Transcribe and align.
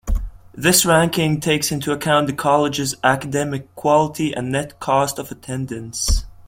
This 0.55 0.83
ranking 0.83 1.39
takes 1.39 1.71
into 1.71 1.91
account 1.91 2.25
the 2.25 2.33
College's 2.33 2.95
academic 3.03 3.75
quality 3.75 4.33
and 4.33 4.51
net 4.51 4.79
cost 4.79 5.19
of 5.19 5.29
attendance. 5.31 6.25